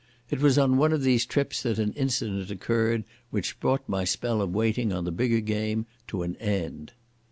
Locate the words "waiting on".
4.51-5.03